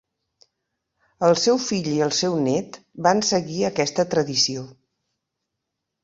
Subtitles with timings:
[1.25, 4.65] El seu fill i el seu nét van seguir aquesta tradició.